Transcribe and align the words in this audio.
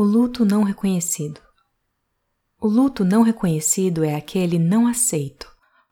O 0.00 0.04
luto 0.04 0.44
não 0.44 0.62
reconhecido. 0.62 1.40
O 2.60 2.68
luto 2.68 3.04
não 3.04 3.22
reconhecido 3.22 4.04
é 4.04 4.14
aquele 4.14 4.56
não 4.56 4.86
aceito, 4.86 5.50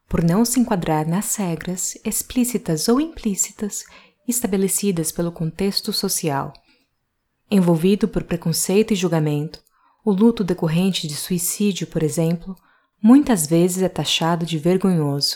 por 0.09 0.23
não 0.23 0.45
se 0.45 0.61
enquadrar 0.61 1.09
nas 1.09 1.35
regras, 1.35 1.99
explícitas 2.05 2.89
ou 2.89 3.01
implícitas, 3.01 3.85
estabelecidas 4.29 5.11
pelo 5.11 5.33
contexto 5.33 5.93
social. 5.93 6.53
Envolvido 7.51 8.07
por 8.07 8.23
preconceito 8.23 8.93
e 8.93 8.95
julgamento, 8.95 9.61
o 10.05 10.13
luto 10.13 10.45
decorrente 10.45 11.09
de 11.09 11.17
suicídio, 11.17 11.89
por 11.89 12.05
exemplo, 12.05 12.55
muitas 13.03 13.45
vezes 13.45 13.83
é 13.83 13.89
taxado 13.89 14.47
de 14.47 14.57
vergonhoso. 14.57 15.35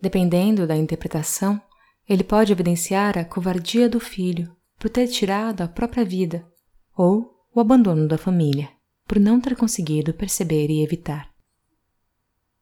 Dependendo 0.00 0.66
da 0.66 0.76
interpretação, 0.76 1.62
ele 2.08 2.24
pode 2.24 2.50
evidenciar 2.50 3.16
a 3.16 3.24
covardia 3.24 3.88
do 3.88 4.00
filho 4.00 4.52
por 4.80 4.90
ter 4.90 5.06
tirado 5.06 5.60
a 5.60 5.68
própria 5.68 6.04
vida 6.04 6.44
ou 6.96 7.35
o 7.56 7.60
abandono 7.60 8.06
da 8.06 8.18
família, 8.18 8.68
por 9.08 9.18
não 9.18 9.40
ter 9.40 9.56
conseguido 9.56 10.12
perceber 10.12 10.68
e 10.68 10.82
evitar. 10.82 11.30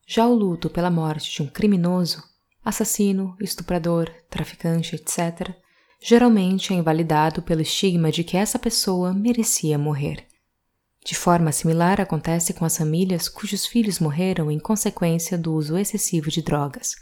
Já 0.07 0.25
o 0.25 0.33
luto 0.33 0.71
pela 0.71 0.89
morte 0.89 1.33
de 1.33 1.43
um 1.43 1.49
criminoso, 1.49 2.23
assassino, 2.65 3.37
estuprador, 3.41 4.09
traficante, 4.31 4.95
etc., 4.95 5.53
geralmente 6.01 6.73
é 6.73 6.77
invalidado 6.77 7.43
pelo 7.43 7.61
estigma 7.61 8.13
de 8.13 8.23
que 8.23 8.37
essa 8.37 8.57
pessoa 8.57 9.13
merecia 9.13 9.77
morrer. 9.77 10.29
De 11.05 11.17
forma 11.17 11.51
similar 11.51 12.01
acontece 12.01 12.55
com 12.55 12.65
as 12.65 12.77
famílias 12.77 13.29
cujos 13.29 13.67
filhos 13.67 13.99
morreram 13.99 14.49
em 14.49 14.61
consequência 14.61 15.37
do 15.37 15.55
uso 15.55 15.77
excessivo 15.77 16.31
de 16.31 16.41
drogas. 16.41 16.95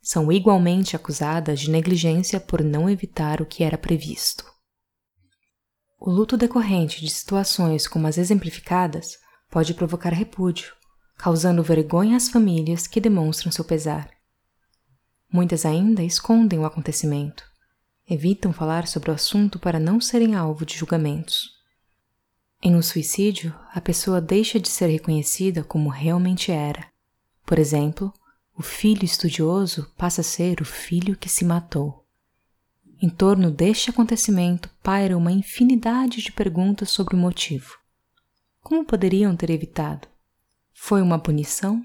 São 0.00 0.32
igualmente 0.32 0.96
acusadas 0.96 1.60
de 1.60 1.70
negligência 1.70 2.40
por 2.40 2.64
não 2.64 2.88
evitar 2.88 3.42
o 3.42 3.46
que 3.46 3.62
era 3.62 3.76
previsto. 3.76 4.50
O 6.02 6.10
luto 6.10 6.34
decorrente 6.34 6.98
de 7.02 7.10
situações 7.10 7.86
como 7.86 8.06
as 8.06 8.16
exemplificadas 8.16 9.18
pode 9.50 9.74
provocar 9.74 10.14
repúdio, 10.14 10.72
causando 11.18 11.62
vergonha 11.62 12.16
às 12.16 12.30
famílias 12.30 12.86
que 12.86 13.02
demonstram 13.02 13.52
seu 13.52 13.62
pesar. 13.62 14.08
Muitas 15.30 15.66
ainda 15.66 16.02
escondem 16.02 16.58
o 16.58 16.64
acontecimento, 16.64 17.44
evitam 18.08 18.50
falar 18.50 18.88
sobre 18.88 19.10
o 19.10 19.14
assunto 19.14 19.58
para 19.58 19.78
não 19.78 20.00
serem 20.00 20.34
alvo 20.34 20.64
de 20.64 20.78
julgamentos. 20.78 21.50
Em 22.62 22.74
um 22.74 22.80
suicídio, 22.80 23.54
a 23.70 23.80
pessoa 23.80 24.22
deixa 24.22 24.58
de 24.58 24.70
ser 24.70 24.86
reconhecida 24.86 25.62
como 25.62 25.90
realmente 25.90 26.50
era. 26.50 26.88
Por 27.44 27.58
exemplo, 27.58 28.10
o 28.56 28.62
filho 28.62 29.04
estudioso 29.04 29.92
passa 29.98 30.22
a 30.22 30.24
ser 30.24 30.62
o 30.62 30.64
filho 30.64 31.14
que 31.14 31.28
se 31.28 31.44
matou. 31.44 32.06
Em 33.02 33.08
torno 33.08 33.50
deste 33.50 33.88
acontecimento 33.88 34.68
paira 34.82 35.16
uma 35.16 35.32
infinidade 35.32 36.20
de 36.20 36.30
perguntas 36.30 36.90
sobre 36.90 37.16
o 37.16 37.18
motivo. 37.18 37.78
Como 38.60 38.84
poderiam 38.84 39.34
ter 39.34 39.48
evitado? 39.48 40.06
Foi 40.74 41.00
uma 41.00 41.18
punição? 41.18 41.82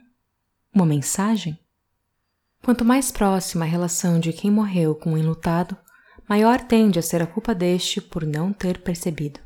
Uma 0.73 0.85
mensagem? 0.85 1.57
Quanto 2.61 2.83
mais 2.83 3.13
próxima 3.13 3.63
a 3.63 3.67
relação 3.67 4.19
de 4.19 4.33
quem 4.33 4.51
morreu 4.51 4.93
com 4.93 5.13
o 5.13 5.17
enlutado, 5.17 5.77
maior 6.27 6.59
tende 6.59 6.99
a 6.99 7.01
ser 7.01 7.21
a 7.21 7.27
culpa 7.27 7.55
deste 7.55 8.01
por 8.01 8.25
não 8.25 8.51
ter 8.51 8.81
percebido. 8.81 9.39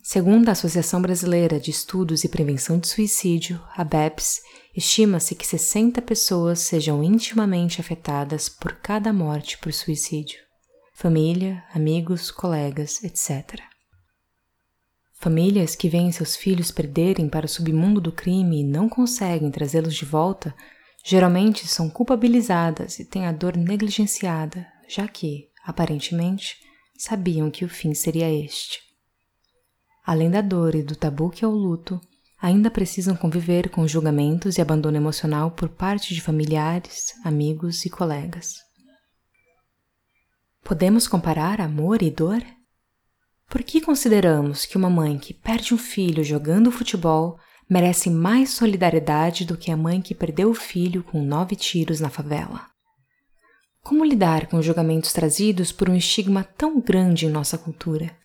Segundo 0.00 0.48
a 0.48 0.52
Associação 0.52 1.02
Brasileira 1.02 1.58
de 1.58 1.72
Estudos 1.72 2.22
e 2.22 2.28
Prevenção 2.28 2.78
de 2.78 2.86
Suicídio, 2.86 3.60
a 3.74 3.82
BEPS, 3.82 4.40
estima-se 4.76 5.34
que 5.34 5.46
60 5.46 6.00
pessoas 6.02 6.60
sejam 6.60 7.02
intimamente 7.02 7.80
afetadas 7.80 8.48
por 8.48 8.74
cada 8.74 9.12
morte 9.12 9.58
por 9.58 9.72
suicídio 9.72 10.51
família, 10.92 11.64
amigos, 11.74 12.30
colegas, 12.30 13.02
etc. 13.02 13.60
Famílias 15.14 15.74
que 15.74 15.88
veem 15.88 16.12
seus 16.12 16.36
filhos 16.36 16.70
perderem 16.70 17.28
para 17.28 17.46
o 17.46 17.48
submundo 17.48 18.00
do 18.00 18.12
crime 18.12 18.60
e 18.60 18.64
não 18.64 18.88
conseguem 18.88 19.50
trazê-los 19.50 19.94
de 19.94 20.04
volta, 20.04 20.54
geralmente 21.04 21.66
são 21.66 21.88
culpabilizadas 21.88 22.98
e 22.98 23.04
têm 23.04 23.26
a 23.26 23.32
dor 23.32 23.56
negligenciada, 23.56 24.66
já 24.88 25.06
que, 25.08 25.48
aparentemente, 25.64 26.56
sabiam 26.96 27.50
que 27.50 27.64
o 27.64 27.68
fim 27.68 27.94
seria 27.94 28.32
este. 28.32 28.80
Além 30.04 30.30
da 30.30 30.40
dor 30.40 30.74
e 30.74 30.82
do 30.82 30.96
tabu 30.96 31.30
que 31.30 31.44
é 31.44 31.48
o 31.48 31.52
luto, 31.52 32.00
ainda 32.40 32.70
precisam 32.70 33.14
conviver 33.14 33.70
com 33.70 33.86
julgamentos 33.86 34.58
e 34.58 34.60
abandono 34.60 34.96
emocional 34.96 35.52
por 35.52 35.68
parte 35.68 36.12
de 36.12 36.20
familiares, 36.20 37.14
amigos 37.24 37.84
e 37.84 37.90
colegas. 37.90 38.56
Podemos 40.64 41.08
comparar 41.08 41.60
amor 41.60 42.02
e 42.02 42.10
dor? 42.10 42.40
Por 43.50 43.64
que 43.64 43.80
consideramos 43.80 44.64
que 44.64 44.76
uma 44.76 44.88
mãe 44.88 45.18
que 45.18 45.34
perde 45.34 45.74
um 45.74 45.78
filho 45.78 46.22
jogando 46.22 46.70
futebol 46.70 47.36
merece 47.68 48.08
mais 48.08 48.50
solidariedade 48.50 49.44
do 49.44 49.56
que 49.56 49.72
a 49.72 49.76
mãe 49.76 50.00
que 50.00 50.14
perdeu 50.14 50.50
o 50.50 50.54
filho 50.54 51.02
com 51.02 51.20
nove 51.20 51.56
tiros 51.56 51.98
na 51.98 52.08
favela? 52.08 52.64
Como 53.82 54.04
lidar 54.04 54.46
com 54.46 54.56
os 54.56 54.64
julgamentos 54.64 55.12
trazidos 55.12 55.72
por 55.72 55.90
um 55.90 55.96
estigma 55.96 56.44
tão 56.56 56.80
grande 56.80 57.26
em 57.26 57.30
nossa 57.30 57.58
cultura? 57.58 58.16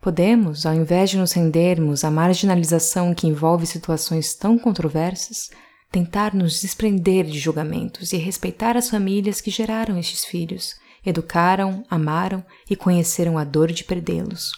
Podemos, 0.00 0.64
ao 0.64 0.74
invés 0.74 1.10
de 1.10 1.18
nos 1.18 1.32
rendermos 1.32 2.04
à 2.04 2.10
marginalização 2.12 3.12
que 3.12 3.26
envolve 3.26 3.66
situações 3.66 4.34
tão 4.34 4.56
controversas, 4.56 5.50
tentar 5.90 6.32
nos 6.32 6.60
desprender 6.60 7.26
de 7.26 7.40
julgamentos 7.40 8.12
e 8.12 8.16
respeitar 8.16 8.76
as 8.76 8.88
famílias 8.88 9.40
que 9.40 9.50
geraram 9.50 9.98
estes 9.98 10.24
filhos 10.24 10.76
educaram, 11.04 11.84
amaram 11.90 12.44
e 12.68 12.76
conheceram 12.76 13.38
a 13.38 13.44
dor 13.44 13.72
de 13.72 13.84
perdê-los. 13.84 14.52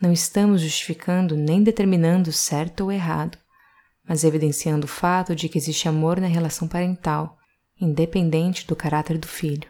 Não 0.00 0.12
estamos 0.12 0.60
justificando 0.60 1.36
nem 1.36 1.62
determinando 1.62 2.30
certo 2.32 2.84
ou 2.84 2.92
errado, 2.92 3.36
mas 4.08 4.24
evidenciando 4.24 4.86
o 4.86 4.88
fato 4.88 5.34
de 5.34 5.48
que 5.48 5.58
existe 5.58 5.88
amor 5.88 6.20
na 6.20 6.26
relação 6.26 6.68
parental, 6.68 7.36
independente 7.80 8.66
do 8.66 8.76
caráter 8.76 9.18
do 9.18 9.26
filho. 9.26 9.68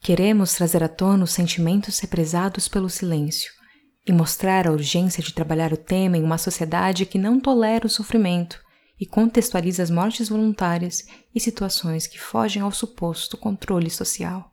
Queremos 0.00 0.54
trazer 0.54 0.82
à 0.82 0.88
tona 0.88 1.24
os 1.24 1.32
sentimentos 1.32 1.98
represados 1.98 2.68
pelo 2.68 2.88
silêncio 2.88 3.52
e 4.06 4.12
mostrar 4.12 4.66
a 4.66 4.72
urgência 4.72 5.22
de 5.22 5.32
trabalhar 5.32 5.72
o 5.72 5.76
tema 5.76 6.16
em 6.16 6.22
uma 6.22 6.38
sociedade 6.38 7.06
que 7.06 7.18
não 7.18 7.38
tolera 7.38 7.86
o 7.86 7.90
sofrimento 7.90 8.58
e 8.98 9.06
contextualiza 9.06 9.82
as 9.82 9.90
mortes 9.90 10.28
voluntárias 10.28 11.06
e 11.34 11.40
situações 11.40 12.06
que 12.06 12.18
fogem 12.18 12.62
ao 12.62 12.72
suposto 12.72 13.36
controle 13.36 13.90
social. 13.90 14.52